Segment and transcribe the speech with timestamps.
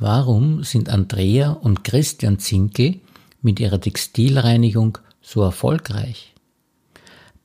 [0.00, 3.00] Warum sind Andrea und Christian Zinkel
[3.42, 6.32] mit ihrer Textilreinigung so erfolgreich?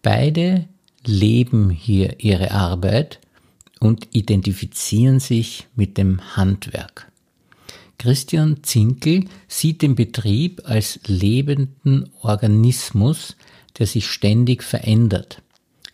[0.01, 0.65] Beide
[1.05, 3.19] leben hier ihre Arbeit
[3.81, 7.11] und identifizieren sich mit dem Handwerk.
[7.97, 13.35] Christian Zinkel sieht den Betrieb als lebenden Organismus,
[13.77, 15.41] der sich ständig verändert.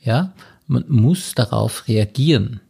[0.03, 0.33] Ja,
[0.67, 2.61] man muss darauf reagieren.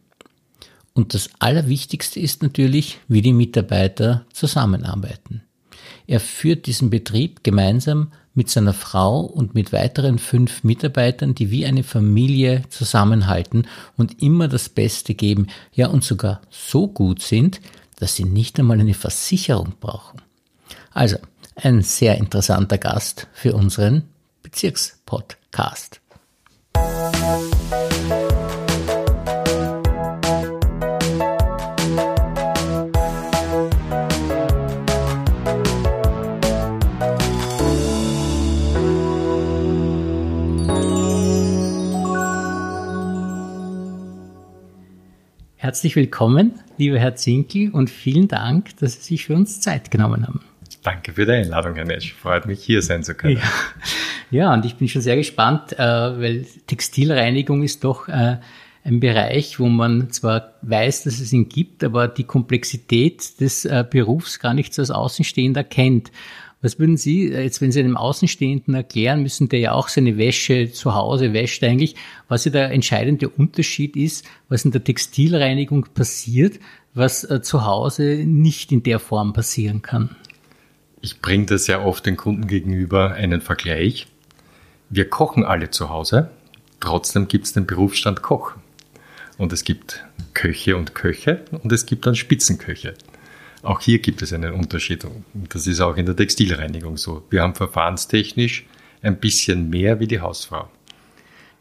[0.94, 5.42] Und das Allerwichtigste ist natürlich, wie die Mitarbeiter zusammenarbeiten.
[6.06, 11.66] Er führt diesen Betrieb gemeinsam mit seiner Frau und mit weiteren fünf Mitarbeitern, die wie
[11.66, 17.60] eine Familie zusammenhalten und immer das Beste geben, ja und sogar so gut sind,
[17.96, 20.20] dass sie nicht einmal eine Versicherung brauchen.
[20.92, 21.16] Also,
[21.56, 24.04] ein sehr interessanter Gast für unseren
[24.42, 26.01] Bezirkspodcast.
[45.62, 50.26] Herzlich willkommen, lieber Herr Zinkel, und vielen Dank, dass Sie sich für uns Zeit genommen
[50.26, 50.40] haben.
[50.82, 52.14] Danke für die Einladung, Herr Nesch.
[52.14, 53.36] Freut mich, hier sein zu können.
[53.36, 53.42] Ja,
[54.48, 58.38] ja und ich bin schon sehr gespannt, äh, weil Textilreinigung ist doch äh,
[58.82, 63.84] ein Bereich, wo man zwar weiß, dass es ihn gibt, aber die Komplexität des äh,
[63.88, 66.10] Berufs gar nicht so als Außenstehender kennt.
[66.62, 70.16] Was würden Sie, äh, jetzt wenn Sie einem Außenstehenden erklären müssen, der ja auch seine
[70.16, 71.96] Wäsche zu Hause wäscht eigentlich,
[72.28, 76.60] was ja der entscheidende Unterschied ist, was in der Textilreinigung passiert,
[76.94, 80.16] was äh, zu Hause nicht in der Form passieren kann?
[81.00, 84.06] Ich bringe das sehr oft den Kunden gegenüber einen Vergleich.
[84.88, 86.30] Wir kochen alle zu Hause,
[86.78, 88.52] trotzdem gibt es den Berufsstand Koch.
[89.36, 90.04] Und es gibt
[90.34, 92.94] Köche und Köche und es gibt dann Spitzenköche.
[93.62, 95.06] Auch hier gibt es einen Unterschied.
[95.48, 97.22] Das ist auch in der Textilreinigung so.
[97.30, 98.66] Wir haben verfahrenstechnisch
[99.02, 100.68] ein bisschen mehr wie die Hausfrau.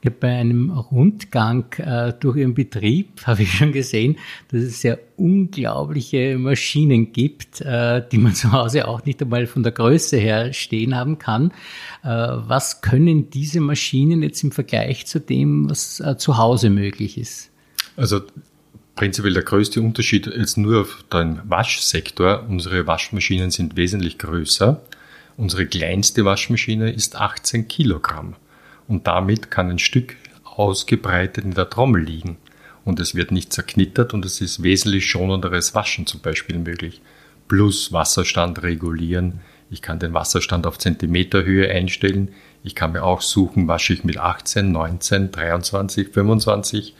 [0.03, 4.17] Ja, bei einem Rundgang äh, durch Ihren Betrieb habe ich schon gesehen,
[4.51, 9.61] dass es sehr unglaubliche Maschinen gibt, äh, die man zu Hause auch nicht einmal von
[9.61, 11.51] der Größe her stehen haben kann.
[12.03, 17.19] Äh, was können diese Maschinen jetzt im Vergleich zu dem, was äh, zu Hause möglich
[17.19, 17.51] ist?
[17.95, 18.21] Also
[19.01, 22.45] prinzipiell der größte Unterschied jetzt nur auf den Waschsektor.
[22.47, 24.79] Unsere Waschmaschinen sind wesentlich größer.
[25.37, 28.35] Unsere kleinste Waschmaschine ist 18 Kilogramm.
[28.87, 32.37] Und damit kann ein Stück ausgebreitet in der Trommel liegen.
[32.85, 37.01] Und es wird nicht zerknittert und es ist wesentlich schonenderes Waschen zum Beispiel möglich.
[37.47, 39.39] Plus Wasserstand regulieren.
[39.71, 42.29] Ich kann den Wasserstand auf Zentimeterhöhe einstellen.
[42.63, 46.95] Ich kann mir auch suchen, wasche ich mit 18, 19, 23, 25 ich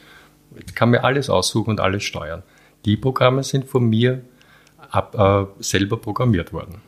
[0.76, 2.44] kann mir alles aussuchen und alles steuern.
[2.86, 4.22] Die Programme sind von mir
[4.90, 6.82] ab, äh, selber programmiert worden.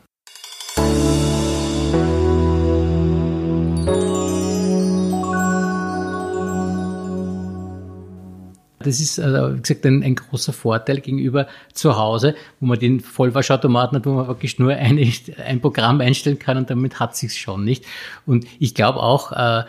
[8.84, 13.00] Das ist, also, wie gesagt, ein, ein, großer Vorteil gegenüber zu Hause, wo man den
[13.00, 15.12] Vollwaschautomaten hat, wo man wirklich nur eine,
[15.46, 17.86] ein Programm einstellen kann und damit hat sich's schon, nicht?
[18.26, 19.64] Und ich glaube auch, äh,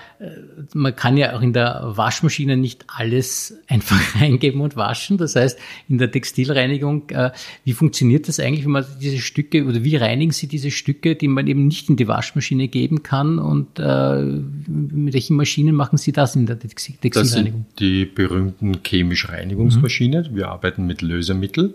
[0.74, 5.18] man kann ja auch in der Waschmaschine nicht alles einfach reingeben und waschen.
[5.18, 5.58] Das heißt,
[5.88, 7.30] in der Textilreinigung, äh,
[7.64, 11.28] wie funktioniert das eigentlich, wenn man diese Stücke oder wie reinigen Sie diese Stücke, die
[11.28, 16.12] man eben nicht in die Waschmaschine geben kann und äh, mit welchen Maschinen machen Sie
[16.12, 17.12] das in der Textilreinigung?
[17.12, 20.28] Das sind die berühmten Chemie chemische Reinigungsmaschine.
[20.30, 20.36] Mhm.
[20.36, 21.74] Wir arbeiten mit Lösemittel.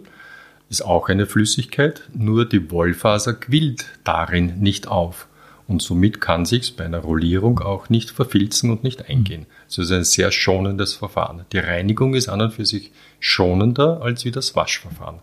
[0.69, 5.27] Ist auch eine Flüssigkeit, nur die Wollfaser quillt darin nicht auf.
[5.67, 9.45] Und somit kann sich bei einer Rollierung auch nicht verfilzen und nicht eingehen.
[9.67, 11.45] Es ist ein sehr schonendes Verfahren.
[11.53, 15.19] Die Reinigung ist an und für sich schonender als wie das Waschverfahren.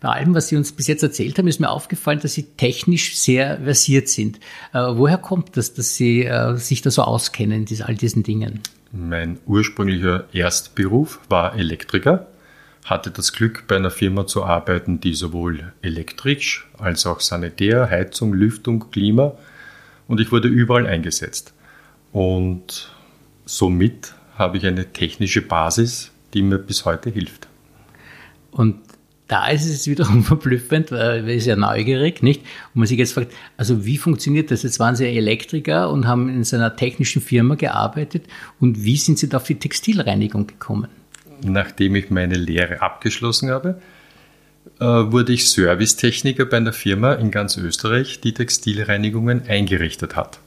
[0.00, 3.16] Bei allem, was Sie uns bis jetzt erzählt haben, ist mir aufgefallen, dass Sie technisch
[3.16, 4.38] sehr versiert sind.
[4.72, 8.60] Äh, woher kommt das, dass Sie äh, sich da so auskennen in all diesen Dingen?
[8.92, 12.26] Mein ursprünglicher Erstberuf war Elektriker,
[12.84, 18.34] hatte das Glück, bei einer Firma zu arbeiten, die sowohl elektrisch als auch Sanitär, Heizung,
[18.34, 19.32] Lüftung, Klima
[20.08, 21.54] und ich wurde überall eingesetzt.
[22.12, 22.92] Und
[23.46, 27.48] somit habe ich eine technische Basis, die mir bis heute hilft.
[28.50, 28.78] Und
[29.32, 32.42] da ist es wiederum verblüffend, weil man ist ja neugierig, nicht?
[32.74, 34.62] Und man sich jetzt fragt, also wie funktioniert das?
[34.62, 38.26] Jetzt waren Sie Elektriker und haben in so einer technischen Firma gearbeitet
[38.60, 40.88] und wie sind Sie da auf die Textilreinigung gekommen?
[41.42, 43.80] Nachdem ich meine Lehre abgeschlossen habe,
[44.78, 50.40] äh, wurde ich Servicetechniker bei einer Firma in ganz Österreich, die Textilreinigungen eingerichtet hat.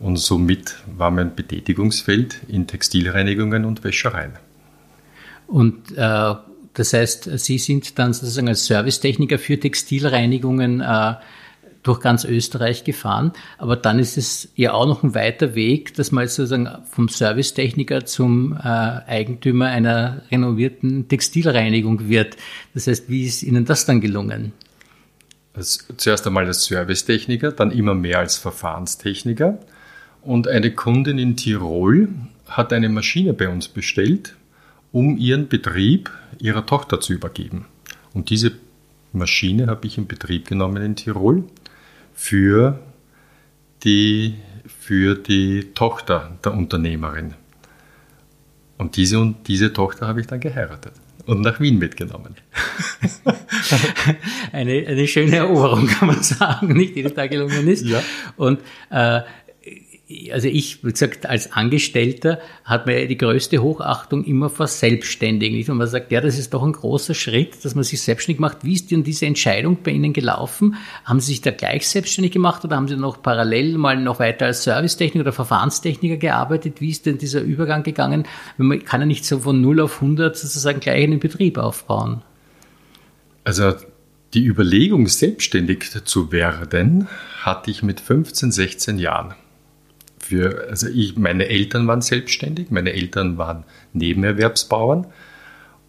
[0.00, 4.32] Und somit war mein Betätigungsfeld in Textilreinigungen und Wäschereien.
[5.46, 6.34] Und äh,
[6.74, 11.14] Das heißt, Sie sind dann sozusagen als Servicetechniker für Textilreinigungen äh,
[11.82, 13.32] durch ganz Österreich gefahren.
[13.58, 18.04] Aber dann ist es ja auch noch ein weiter Weg, dass man sozusagen vom Servicetechniker
[18.04, 22.36] zum äh, Eigentümer einer renovierten Textilreinigung wird.
[22.74, 24.52] Das heißt, wie ist Ihnen das dann gelungen?
[25.54, 29.58] Als, zuerst einmal als Servicetechniker, dann immer mehr als Verfahrenstechniker.
[30.22, 32.08] Und eine Kundin in Tirol
[32.46, 34.36] hat eine Maschine bei uns bestellt,
[34.92, 37.66] um ihren Betrieb ihrer Tochter zu übergeben.
[38.14, 38.52] Und diese
[39.12, 41.44] Maschine habe ich in Betrieb genommen in Tirol
[42.14, 42.78] für
[43.84, 44.36] die,
[44.66, 47.34] für die Tochter der Unternehmerin.
[48.78, 50.92] Und diese, und diese Tochter habe ich dann geheiratet
[51.26, 52.34] und nach Wien mitgenommen.
[54.52, 57.86] eine, eine schöne Eroberung, kann man sagen, nicht jeden Tag gelungen ist.
[57.86, 58.02] Ja.
[58.36, 58.60] Und
[58.90, 59.20] äh,
[60.32, 65.70] also ich, wie gesagt, als Angestellter hat man ja die größte Hochachtung immer vor Selbstständigen.
[65.70, 68.64] Und man sagt, ja, das ist doch ein großer Schritt, dass man sich selbstständig macht.
[68.64, 70.76] Wie ist denn diese Entscheidung bei Ihnen gelaufen?
[71.04, 74.46] Haben Sie sich da gleich selbstständig gemacht oder haben Sie noch parallel mal noch weiter
[74.46, 76.80] als Servicetechniker oder Verfahrenstechniker gearbeitet?
[76.80, 78.24] Wie ist denn dieser Übergang gegangen?
[78.56, 82.22] Man kann ja nicht so von 0 auf 100 sozusagen gleich einen Betrieb aufbauen.
[83.44, 83.74] Also
[84.34, 87.08] die Überlegung, selbstständig zu werden,
[87.42, 89.34] hatte ich mit 15, 16 Jahren
[90.32, 95.06] für, also ich, meine Eltern waren selbstständig, meine Eltern waren Nebenerwerbsbauern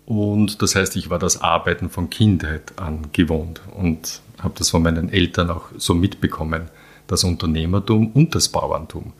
[0.05, 4.83] und das heißt, ich war das Arbeiten von Kindheit an gewohnt und habe das von
[4.83, 6.63] meinen Eltern auch so mitbekommen,
[7.07, 9.13] das Unternehmertum und das Bauerntum.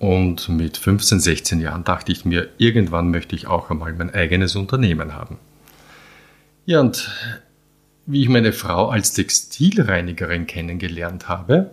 [0.00, 4.56] Und mit 15, 16 Jahren dachte ich mir, irgendwann möchte ich auch einmal mein eigenes
[4.56, 5.38] Unternehmen haben.
[6.64, 7.08] Ja, und
[8.06, 11.70] wie ich meine Frau als Textilreinigerin kennengelernt habe,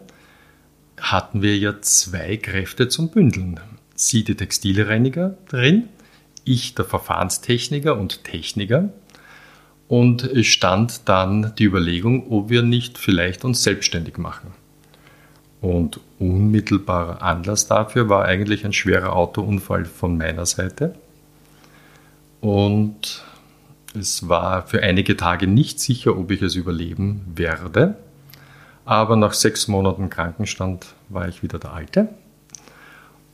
[1.00, 3.60] hatten wir ja zwei Kräfte zum Bündeln.
[3.96, 5.90] Sie die Textilreinigerin,
[6.46, 8.90] ich der Verfahrenstechniker und Techniker.
[9.88, 14.52] Und es stand dann die Überlegung, ob wir nicht vielleicht uns selbstständig machen.
[15.62, 20.96] Und unmittelbarer Anlass dafür war eigentlich ein schwerer Autounfall von meiner Seite.
[22.42, 23.24] Und
[23.98, 27.96] es war für einige Tage nicht sicher, ob ich es überleben werde.
[28.86, 32.10] Aber nach sechs Monaten Krankenstand war ich wieder der Alte.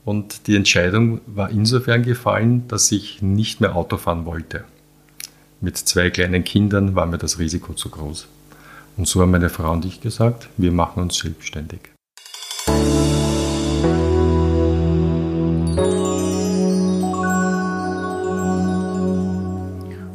[0.05, 4.63] Und die Entscheidung war insofern gefallen, dass ich nicht mehr Auto fahren wollte.
[5.59, 8.27] Mit zwei kleinen Kindern war mir das Risiko zu groß.
[8.97, 11.79] Und so haben meine Frau und ich gesagt, wir machen uns selbstständig.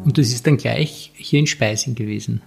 [0.05, 2.43] Und das ist dann gleich hier in Speising gewesen.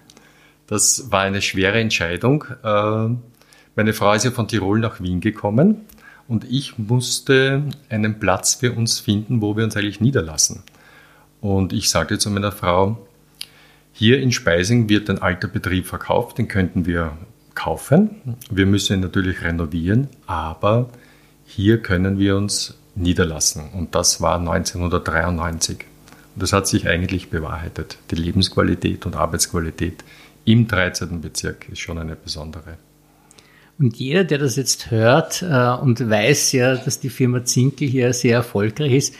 [0.68, 2.46] Das war eine schwere Entscheidung.
[2.64, 3.10] Äh,
[3.76, 5.86] meine Frau ist ja von Tirol nach Wien gekommen
[6.28, 10.64] und ich musste einen Platz für uns finden, wo wir uns eigentlich niederlassen.
[11.42, 13.08] Und ich sagte zu meiner Frau,
[13.94, 17.18] hier in Speising wird ein alter Betrieb verkauft, den könnten wir
[17.56, 18.36] kaufen.
[18.52, 20.90] Wir müssen ihn natürlich renovieren, aber
[21.46, 23.70] hier können wir uns niederlassen.
[23.74, 25.86] Und das war 1993.
[26.36, 27.98] Und das hat sich eigentlich bewahrheitet.
[28.12, 30.04] Die Lebensqualität und Arbeitsqualität
[30.48, 31.20] im 13.
[31.20, 32.78] Bezirk ist schon eine besondere.
[33.78, 38.14] Und jeder, der das jetzt hört äh, und weiß ja, dass die Firma Zinkel hier
[38.14, 39.16] sehr erfolgreich ist,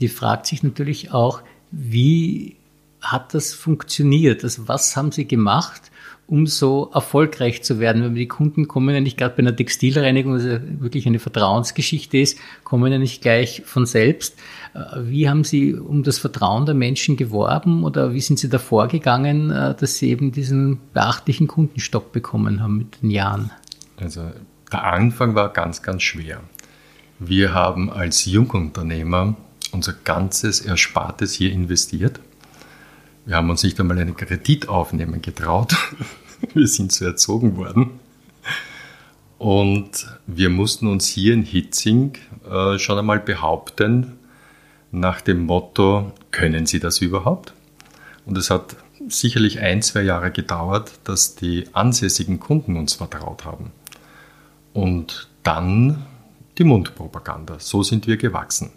[0.00, 2.56] die fragt sich natürlich auch, wie
[3.02, 4.44] hat das funktioniert?
[4.44, 5.91] Also was haben Sie gemacht,
[6.26, 8.02] um so erfolgreich zu werden?
[8.02, 12.18] Wenn die Kunden kommen ja nicht gerade bei einer Textilreinigung, was ja wirklich eine Vertrauensgeschichte
[12.18, 14.38] ist, kommen ja nicht gleich von selbst.
[14.74, 18.58] Äh, wie haben Sie um das Vertrauen der Menschen geworben oder wie sind Sie da
[18.58, 23.50] vorgegangen, äh, dass Sie eben diesen beachtlichen Kundenstock bekommen haben mit den Jahren?
[23.96, 24.30] Also
[24.72, 26.40] der Anfang war ganz, ganz schwer.
[27.18, 29.36] Wir haben als Jungunternehmer
[29.72, 32.20] unser ganzes Erspartes hier investiert.
[33.24, 35.74] Wir haben uns nicht einmal einen Kredit aufnehmen getraut.
[36.54, 38.00] Wir sind so erzogen worden.
[39.38, 42.16] Und wir mussten uns hier in Hitzing
[42.48, 44.18] äh, schon einmal behaupten,
[44.92, 47.52] nach dem Motto, können Sie das überhaupt?
[48.24, 48.76] Und es hat
[49.08, 53.72] sicherlich ein, zwei Jahre gedauert, dass die ansässigen Kunden uns vertraut haben.
[54.74, 56.06] Und dann
[56.58, 57.58] die Mundpropaganda.
[57.58, 58.70] So sind wir gewachsen.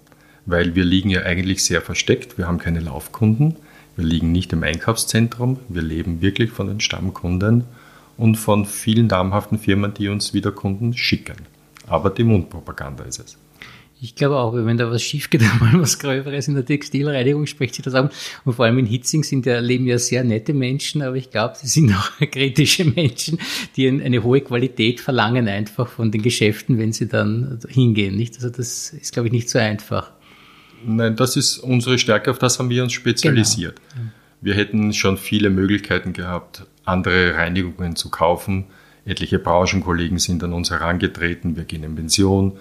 [0.46, 2.38] Weil wir liegen ja eigentlich sehr versteckt.
[2.38, 3.56] Wir haben keine Laufkunden.
[3.96, 5.60] Wir liegen nicht im Einkaufszentrum.
[5.70, 7.64] Wir leben wirklich von den Stammkunden
[8.18, 11.36] und von vielen namhaften Firmen, die uns wieder Kunden schicken.
[11.88, 13.38] Aber die Mundpropaganda ist es.
[14.02, 17.76] Ich glaube auch, wenn da was schief geht, mal was Gröberes in der Textilreinigung spricht
[17.76, 18.10] sich das an.
[18.44, 21.56] Und vor allem in Hitzing sind ja, leben ja sehr nette Menschen, aber ich glaube,
[21.56, 23.40] sie sind auch kritische Menschen,
[23.78, 28.18] die eine hohe Qualität verlangen einfach von den Geschäften, wenn sie dann hingehen.
[28.18, 28.36] Nicht?
[28.36, 30.12] Also das ist, glaube ich, nicht so einfach.
[30.86, 33.80] Nein, das ist unsere Stärke, auf das haben wir uns spezialisiert.
[33.94, 34.10] Genau.
[34.42, 38.66] Wir hätten schon viele Möglichkeiten gehabt, andere Reinigungen zu kaufen.
[39.06, 42.54] Etliche Branchenkollegen sind an uns herangetreten, wir gehen in Pension,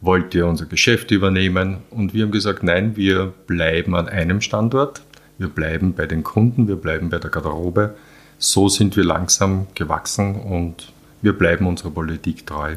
[0.00, 1.78] wollt ihr unser Geschäft übernehmen?
[1.90, 5.02] Und wir haben gesagt, nein, wir bleiben an einem Standort,
[5.38, 7.94] wir bleiben bei den Kunden, wir bleiben bei der Garderobe.
[8.38, 10.92] So sind wir langsam gewachsen und
[11.22, 12.76] wir bleiben unserer Politik treu.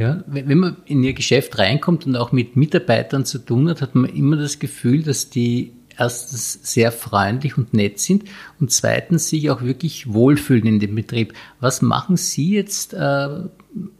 [0.00, 3.94] Ja, wenn man in Ihr Geschäft reinkommt und auch mit Mitarbeitern zu tun hat, hat
[3.94, 8.24] man immer das Gefühl, dass die erstens sehr freundlich und nett sind
[8.58, 11.34] und zweitens sich auch wirklich wohlfühlen in dem Betrieb.
[11.60, 13.28] Was machen Sie jetzt, äh,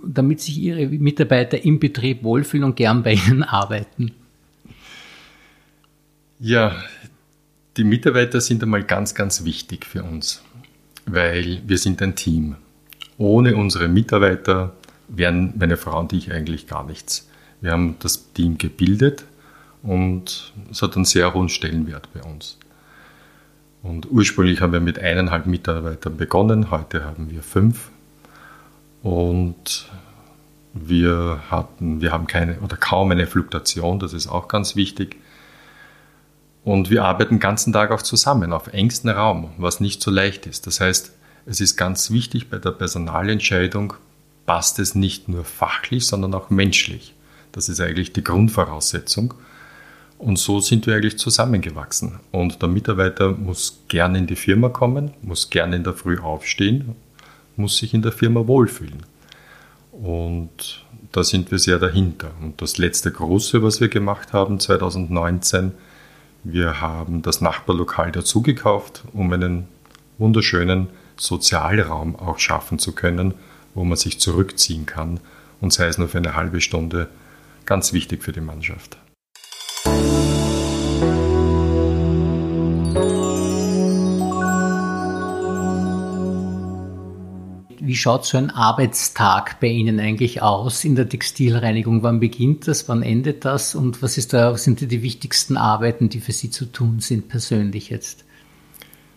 [0.02, 4.12] damit sich Ihre Mitarbeiter im Betrieb wohlfühlen und gern bei Ihnen arbeiten?
[6.38, 6.82] Ja,
[7.76, 10.42] die Mitarbeiter sind einmal ganz, ganz wichtig für uns,
[11.04, 12.56] weil wir sind ein Team.
[13.18, 14.72] Ohne unsere Mitarbeiter
[15.10, 17.28] wären meine Frau und ich eigentlich gar nichts.
[17.60, 19.24] Wir haben das Team gebildet
[19.82, 22.58] und es hat einen sehr hohen Stellenwert bei uns.
[23.82, 27.90] Und ursprünglich haben wir mit eineinhalb Mitarbeitern begonnen, heute haben wir fünf.
[29.02, 29.88] Und
[30.74, 35.16] wir, hatten, wir haben keine oder kaum eine Fluktuation, das ist auch ganz wichtig.
[36.62, 40.46] Und wir arbeiten den ganzen Tag auch zusammen, auf engstem Raum, was nicht so leicht
[40.46, 40.66] ist.
[40.66, 41.12] Das heißt,
[41.46, 43.94] es ist ganz wichtig bei der Personalentscheidung,
[44.50, 47.14] passt es nicht nur fachlich, sondern auch menschlich.
[47.52, 49.32] Das ist eigentlich die Grundvoraussetzung.
[50.18, 52.18] Und so sind wir eigentlich zusammengewachsen.
[52.32, 56.96] Und der Mitarbeiter muss gerne in die Firma kommen, muss gerne in der Früh aufstehen,
[57.54, 59.04] muss sich in der Firma wohlfühlen.
[59.92, 62.32] Und da sind wir sehr dahinter.
[62.42, 65.70] Und das letzte große, was wir gemacht haben 2019,
[66.42, 69.68] wir haben das Nachbarlokal dazugekauft, um einen
[70.18, 73.34] wunderschönen Sozialraum auch schaffen zu können,
[73.74, 75.20] wo man sich zurückziehen kann
[75.60, 77.08] und sei es nur für eine halbe Stunde,
[77.66, 78.98] ganz wichtig für die Mannschaft.
[87.82, 92.04] Wie schaut so ein Arbeitstag bei Ihnen eigentlich aus in der Textilreinigung?
[92.04, 92.88] Wann beginnt das?
[92.88, 93.74] Wann endet das?
[93.74, 97.28] Und was, ist da, was sind die wichtigsten Arbeiten, die für Sie zu tun sind,
[97.28, 98.24] persönlich jetzt?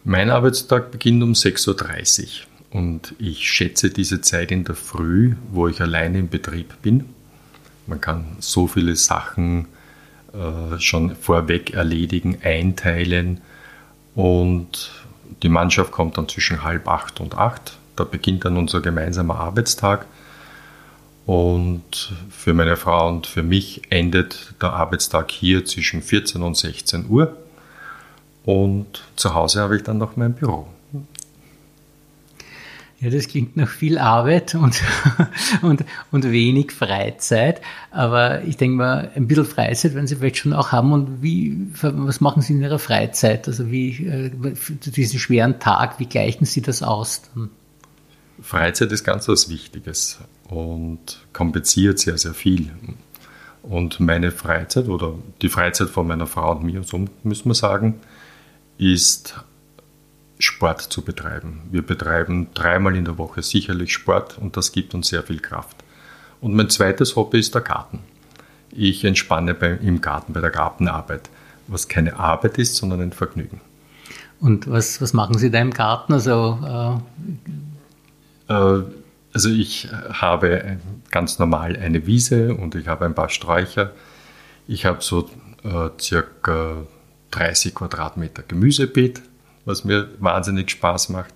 [0.04, 1.68] Mein Arbeitstag beginnt um 6.30
[2.24, 7.06] Uhr und ich schätze diese Zeit in der Früh, wo ich alleine im Betrieb bin.
[7.88, 9.68] Man kann so viele Sachen
[10.34, 13.40] äh, schon vorweg erledigen, einteilen
[14.16, 14.92] und
[15.42, 20.06] die Mannschaft kommt dann zwischen halb acht und acht da beginnt dann unser gemeinsamer Arbeitstag.
[21.26, 27.08] Und für meine Frau und für mich endet der Arbeitstag hier zwischen 14 und 16
[27.08, 27.38] Uhr.
[28.44, 30.68] Und zu Hause habe ich dann noch mein Büro.
[33.04, 34.82] Ja, das klingt nach viel Arbeit und,
[35.62, 37.60] und, und wenig Freizeit.
[37.92, 40.94] Aber ich denke mal, ein bisschen Freizeit werden Sie vielleicht schon auch haben.
[40.94, 43.46] Und wie, was machen Sie in Ihrer Freizeit?
[43.50, 44.32] Also wie, äh,
[44.86, 47.24] diesen schweren Tag, wie gleichen Sie das aus?
[47.36, 47.50] Dann?
[48.42, 50.20] Freizeit ist ganz was Wichtiges
[50.50, 52.72] und kompensiert sehr, sehr viel.
[53.64, 58.00] Und meine Freizeit oder die Freizeit von meiner Frau und mir, so müssen wir sagen,
[58.78, 59.44] ist
[60.44, 61.62] Sport zu betreiben.
[61.72, 65.78] Wir betreiben dreimal in der Woche sicherlich Sport und das gibt uns sehr viel Kraft.
[66.42, 68.00] Und mein zweites Hobby ist der Garten.
[68.72, 71.30] Ich entspanne bei, im Garten bei der Gartenarbeit,
[71.68, 73.62] was keine Arbeit ist, sondern ein Vergnügen.
[74.40, 76.14] Und was, was machen Sie da im Garten?
[76.14, 77.02] Also
[78.50, 78.84] äh, äh,
[79.34, 80.78] also ich habe
[81.10, 83.92] ganz normal eine Wiese und ich habe ein paar Sträucher.
[84.68, 85.30] Ich habe so
[85.64, 86.84] äh, circa
[87.32, 89.22] 30 Quadratmeter Gemüsebeet,
[89.66, 91.34] was mir wahnsinnig Spaß macht.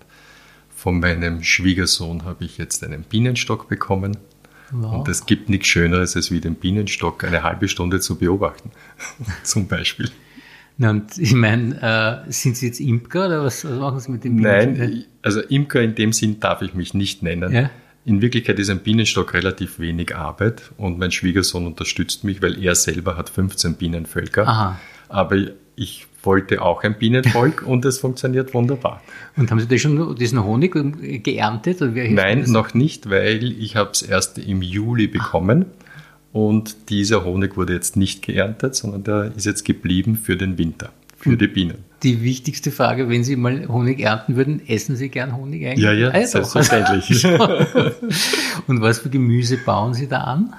[0.75, 4.17] Von meinem Schwiegersohn habe ich jetzt einen Bienenstock bekommen.
[4.71, 4.99] Wow.
[4.99, 8.71] Und es gibt nichts Schöneres, als wie den Bienenstock eine halbe Stunde zu beobachten,
[9.43, 10.11] zum Beispiel.
[10.77, 14.23] Na, und ich meine, äh, sind Sie jetzt Imker oder was, was machen Sie mit
[14.23, 14.77] dem Bienenstock?
[14.77, 17.51] Nein, also Imker in dem Sinn darf ich mich nicht nennen.
[17.51, 17.69] Ja?
[18.05, 22.75] In Wirklichkeit ist ein Bienenstock relativ wenig Arbeit und mein Schwiegersohn unterstützt mich, weil er
[22.75, 24.47] selber hat 15 Bienenvölker.
[24.47, 24.79] Aha.
[25.09, 25.37] Aber
[25.75, 29.01] ich wollte auch ein Bienenvolk und es funktioniert wunderbar.
[29.35, 30.73] Und haben Sie da schon diesen Honig
[31.23, 31.81] geerntet?
[31.81, 35.65] Nein, noch nicht, weil ich habe es erst im Juli bekommen.
[35.67, 35.83] Ah.
[36.33, 40.91] Und dieser Honig wurde jetzt nicht geerntet, sondern der ist jetzt geblieben für den Winter,
[41.17, 41.77] für die Bienen.
[42.03, 45.83] Die wichtigste Frage, wenn Sie mal Honig ernten würden, essen Sie gern Honig eigentlich?
[45.83, 47.25] Ja, ja, ah, selbstverständlich.
[48.67, 50.53] Und was für Gemüse bauen Sie da an?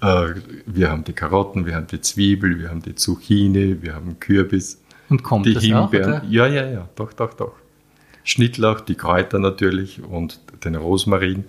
[0.00, 4.20] Äh, wir haben die Karotten, wir haben die Zwiebel, wir haben die Zucchini, wir haben
[4.20, 4.78] Kürbis.
[5.08, 6.12] Und kommt die das Himbeeren.
[6.14, 6.18] auch?
[6.18, 6.24] Oder?
[6.28, 7.52] Ja, ja, ja, doch, doch, doch.
[8.24, 11.44] Schnittlauch, die Kräuter natürlich und den Rosmarin.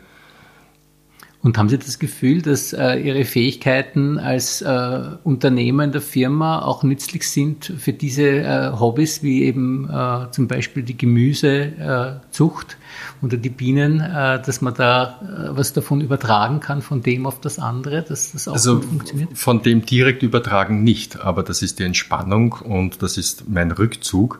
[1.43, 6.63] Und haben Sie das Gefühl, dass äh, Ihre Fähigkeiten als äh, Unternehmer in der Firma
[6.63, 12.77] auch nützlich sind für diese äh, Hobbys, wie eben äh, zum Beispiel die Gemüsezucht
[13.21, 17.39] oder die Bienen, äh, dass man da äh, was davon übertragen kann, von dem auf
[17.39, 19.37] das andere, dass das auch also funktioniert?
[19.37, 24.39] Von dem direkt übertragen nicht, aber das ist die Entspannung und das ist mein Rückzug.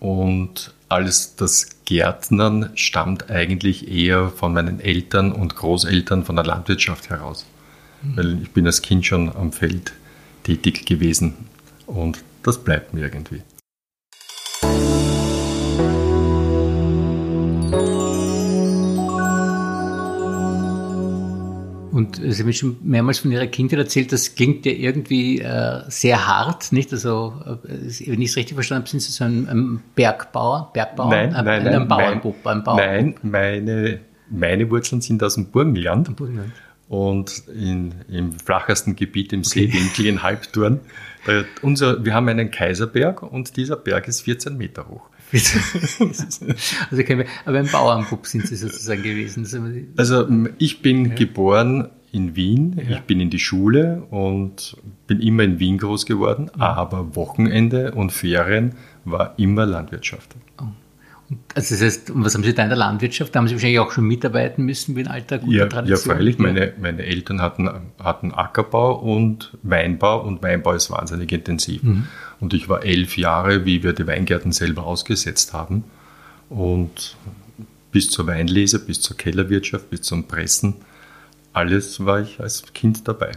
[0.00, 7.10] Und alles das Gärtnern stammt eigentlich eher von meinen Eltern und Großeltern von der Landwirtschaft
[7.10, 7.46] heraus.
[8.02, 8.16] Mhm.
[8.16, 9.92] Weil ich bin als Kind schon am Feld
[10.44, 11.34] tätig gewesen
[11.86, 13.42] und das bleibt mir irgendwie.
[21.96, 26.26] Und Sie haben schon mehrmals von Ihrer Kindheit erzählt, das klingt ja irgendwie äh, sehr
[26.26, 26.92] hart, nicht?
[26.92, 31.08] Also, äh, wenn ich es richtig verstanden habe, sind Sie so ein, ein Bergbauer, Bergbauer?
[31.08, 32.62] Nein, ein, nein, ein, Bauernbub, ein.
[32.66, 36.14] Nein, meine, meine Wurzeln sind aus dem Burgenland.
[36.14, 36.52] Burgenland.
[36.90, 40.08] Und in, im flachesten Gebiet im Seewinkel okay.
[40.10, 40.80] in Halbturn.
[41.26, 45.08] Äh, unser, wir haben einen Kaiserberg und dieser Berg ist 14 Meter hoch.
[46.90, 47.02] also
[47.44, 49.46] aber ein Bauernbub sind Sie sozusagen gewesen.
[49.96, 50.26] Also
[50.58, 51.14] ich bin ja.
[51.14, 52.96] geboren in Wien, ja.
[52.96, 56.72] ich bin in die Schule und bin immer in Wien groß geworden, ja.
[56.74, 60.36] aber Wochenende und Ferien war immer Landwirtschaft.
[61.54, 63.34] Also das heißt, was haben Sie da in der Landwirtschaft?
[63.34, 66.08] Da haben Sie wahrscheinlich auch schon mitarbeiten müssen wie in alter guter ja, Tradition.
[66.08, 66.38] Ja, freilich.
[66.38, 67.68] Meine, meine Eltern hatten,
[67.98, 71.82] hatten Ackerbau und Weinbau und Weinbau ist wahnsinnig intensiv.
[71.82, 72.06] Mhm.
[72.38, 75.84] Und ich war elf Jahre, wie wir die Weingärten selber ausgesetzt haben.
[76.48, 77.16] Und
[77.90, 80.74] bis zur Weinlese, bis zur Kellerwirtschaft, bis zum Pressen,
[81.52, 83.32] alles war ich als Kind dabei.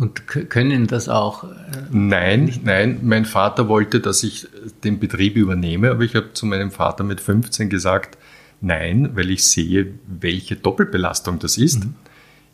[0.00, 1.44] Und können das auch?
[1.44, 1.48] Äh,
[1.90, 2.64] nein, nicht?
[2.64, 3.00] nein.
[3.02, 4.48] Mein Vater wollte, dass ich
[4.82, 8.16] den Betrieb übernehme, aber ich habe zu meinem Vater mit 15 gesagt,
[8.62, 11.84] nein, weil ich sehe, welche Doppelbelastung das ist.
[11.84, 11.94] Mhm.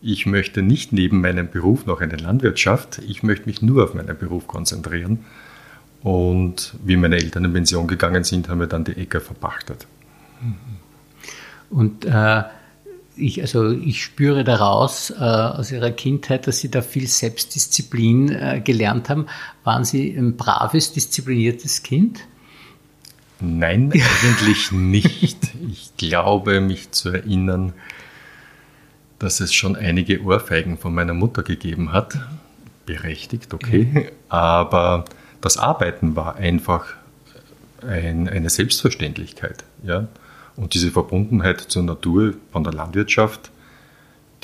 [0.03, 3.00] Ich möchte nicht neben meinem Beruf noch eine Landwirtschaft.
[3.07, 5.21] Ich möchte mich nur auf meinen Beruf konzentrieren.
[6.03, 9.87] Und wie meine Eltern in Pension gegangen sind, haben wir dann die Äcker verpachtet.
[11.71, 12.43] Und äh,
[13.16, 18.60] ich, also ich spüre daraus äh, aus Ihrer Kindheit, dass Sie da viel Selbstdisziplin äh,
[18.62, 19.26] gelernt haben.
[19.64, 22.21] Waren Sie ein braves, diszipliniertes Kind?
[23.41, 25.38] Nein, eigentlich nicht.
[25.71, 27.73] Ich glaube, mich zu erinnern,
[29.19, 32.19] dass es schon einige Ohrfeigen von meiner Mutter gegeben hat.
[32.84, 34.10] Berechtigt, okay.
[34.28, 35.06] Aber
[35.41, 36.86] das Arbeiten war einfach
[37.82, 39.64] ein, eine Selbstverständlichkeit.
[39.82, 40.08] Ja?
[40.56, 43.50] Und diese Verbundenheit zur Natur von der Landwirtschaft,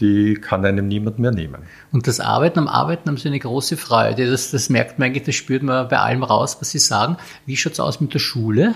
[0.01, 1.63] die kann einem niemand mehr nehmen.
[1.91, 4.31] Und das Arbeiten am Arbeiten haben Sie eine große Freude.
[4.31, 7.17] Das, das merkt man eigentlich, das spürt man bei allem raus, was Sie sagen.
[7.47, 8.75] Wie schaut es aus mit der Schule?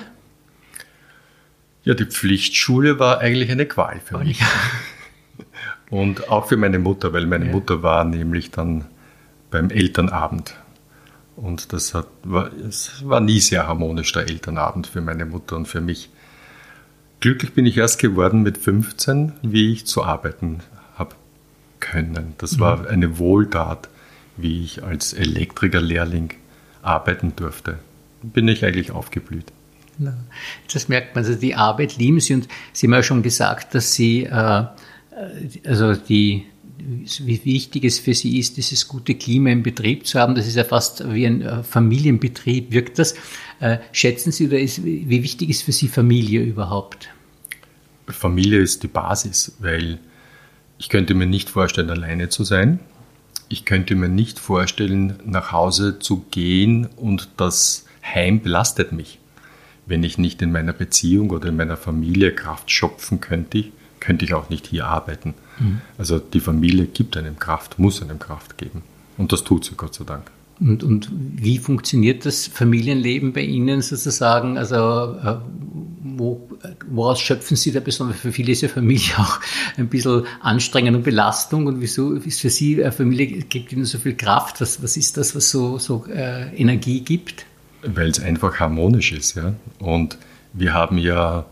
[1.84, 4.40] Ja, die Pflichtschule war eigentlich eine Qual für mich.
[5.90, 7.52] Und auch für meine Mutter, weil meine ja.
[7.52, 8.86] Mutter war nämlich dann
[9.50, 10.54] beim Elternabend.
[11.36, 15.66] Und das hat, war, es war nie sehr harmonisch, der Elternabend für meine Mutter und
[15.66, 16.10] für mich.
[17.20, 20.60] Glücklich bin ich erst geworden mit 15, wie ich zu arbeiten
[20.96, 21.14] habe
[21.80, 22.34] können.
[22.38, 22.86] Das war mhm.
[22.86, 23.88] eine Wohltat,
[24.36, 26.34] wie ich als Elektrikerlehrling
[26.82, 27.78] arbeiten durfte.
[28.22, 29.46] Bin ich eigentlich aufgeblüht.
[30.72, 33.94] Das merkt man, also die Arbeit lieben Sie und Sie haben ja schon gesagt, dass
[33.94, 34.64] Sie, äh,
[35.64, 36.44] also die,
[36.78, 40.34] wie wichtig es für Sie ist, dieses gute Klima im Betrieb zu haben.
[40.34, 43.14] Das ist ja fast wie ein äh, Familienbetrieb, wirkt das.
[43.60, 47.08] Äh, schätzen Sie oder ist, wie wichtig ist für Sie Familie überhaupt?
[48.08, 49.98] Familie ist die Basis, weil
[50.78, 52.80] ich könnte mir nicht vorstellen, alleine zu sein.
[53.48, 59.18] Ich könnte mir nicht vorstellen, nach Hause zu gehen und das Heim belastet mich.
[59.86, 63.64] Wenn ich nicht in meiner Beziehung oder in meiner Familie Kraft schöpfen könnte,
[64.00, 65.34] könnte ich auch nicht hier arbeiten.
[65.58, 65.80] Mhm.
[65.98, 68.82] Also die Familie gibt einem Kraft, muss einem Kraft geben.
[69.16, 70.30] Und das tut sie Gott sei Dank.
[70.58, 74.56] Und, und wie funktioniert das Familienleben bei Ihnen sozusagen?
[74.56, 75.36] Also äh,
[76.02, 76.48] wo,
[76.88, 78.18] woraus schöpfen Sie da besonders?
[78.18, 79.38] Für viele ist ja Familie auch
[79.76, 81.66] ein bisschen anstrengend und Belastung.
[81.66, 84.60] Und wieso ist für Sie eine Familie gibt Ihnen so viel Kraft?
[84.60, 87.44] Was, was ist das, was so, so äh, Energie gibt?
[87.82, 89.52] Weil es einfach harmonisch ist, ja.
[89.78, 90.16] Und
[90.54, 91.44] wir haben ja,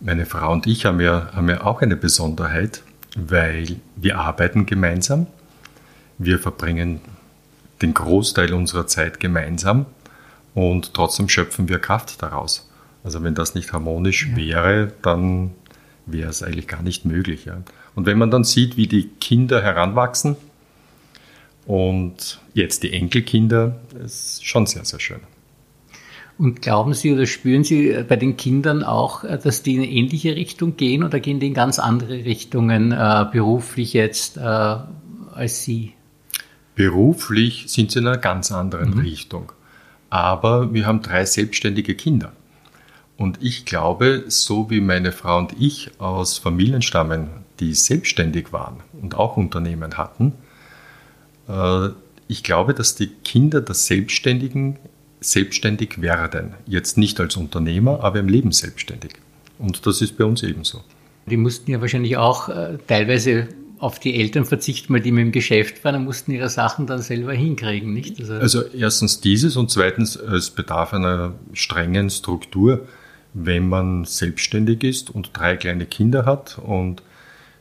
[0.00, 2.82] meine Frau und ich haben ja, haben ja auch eine Besonderheit,
[3.16, 5.26] weil wir arbeiten gemeinsam.
[6.18, 7.00] Wir verbringen
[7.82, 9.86] den Großteil unserer Zeit gemeinsam
[10.54, 12.70] und trotzdem schöpfen wir Kraft daraus.
[13.04, 14.36] Also wenn das nicht harmonisch ja.
[14.36, 15.52] wäre, dann
[16.06, 17.44] wäre es eigentlich gar nicht möglich.
[17.44, 17.62] Ja.
[17.94, 20.36] Und wenn man dann sieht, wie die Kinder heranwachsen
[21.66, 25.20] und jetzt die Enkelkinder, ist schon sehr, sehr schön.
[26.38, 29.82] Und glauben Sie oder spüren Sie äh, bei den Kindern auch, äh, dass die in
[29.82, 34.40] eine ähnliche Richtung gehen oder gehen die in ganz andere Richtungen äh, beruflich jetzt äh,
[34.40, 35.92] als Sie?
[36.76, 39.00] Beruflich sind sie in einer ganz anderen mhm.
[39.00, 39.52] Richtung.
[40.10, 42.32] Aber wir haben drei selbstständige Kinder.
[43.16, 47.28] Und ich glaube, so wie meine Frau und ich aus Familien stammen,
[47.60, 50.34] die selbstständig waren und auch Unternehmen hatten,
[51.48, 51.88] äh,
[52.28, 54.78] ich glaube, dass die Kinder der Selbstständigen
[55.20, 56.54] selbstständig werden.
[56.66, 59.12] Jetzt nicht als Unternehmer, aber im Leben selbstständig.
[59.58, 60.82] Und das ist bei uns ebenso.
[61.26, 63.48] Die mussten ja wahrscheinlich auch äh, teilweise
[63.78, 67.00] auf die Eltern verzichten, weil die mit dem Geschäft waren und mussten ihre Sachen dann
[67.00, 68.18] selber hinkriegen, nicht?
[68.20, 72.86] Also, also erstens dieses und zweitens, es bedarf einer strengen Struktur,
[73.34, 77.02] wenn man selbstständig ist und drei kleine Kinder hat und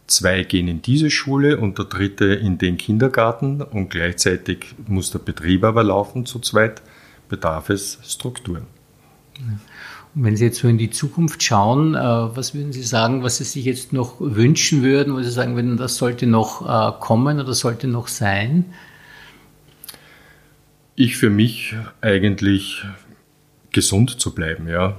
[0.08, 5.20] zwei gehen in diese Schule und der dritte in den Kindergarten und gleichzeitig muss der
[5.20, 6.82] Betrieb aber laufen zu zweit,
[7.30, 8.68] bedarf es Strukturen.
[10.16, 13.38] Und wenn Sie jetzt so in die Zukunft schauen, äh, was würden Sie sagen, was
[13.38, 17.40] Sie sich jetzt noch wünschen würden, wo Sie sagen würden, das sollte noch äh, kommen
[17.40, 18.66] oder sollte noch sein?
[20.96, 22.86] Ich für mich eigentlich
[23.72, 24.96] gesund zu bleiben, ja.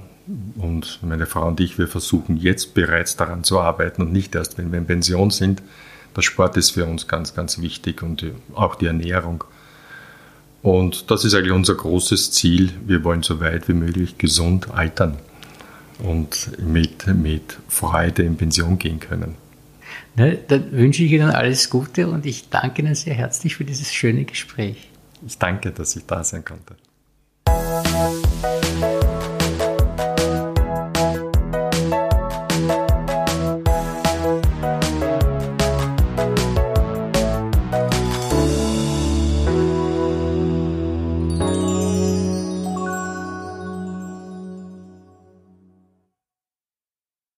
[0.57, 4.57] Und meine Frau und ich, wir versuchen jetzt bereits daran zu arbeiten und nicht erst,
[4.59, 5.63] wenn wir in Pension sind.
[6.15, 9.45] Der Sport ist für uns ganz, ganz wichtig und auch die Ernährung.
[10.67, 12.73] Und das ist eigentlich unser großes Ziel.
[12.85, 15.17] Wir wollen so weit wie möglich gesund altern
[15.99, 19.35] und mit, mit Freude in Pension gehen können.
[20.17, 23.93] Na, dann wünsche ich Ihnen alles Gute und ich danke Ihnen sehr herzlich für dieses
[23.93, 24.89] schöne Gespräch.
[25.25, 26.75] Ich danke, dass ich da sein konnte.